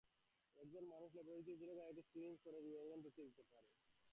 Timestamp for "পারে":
3.49-3.67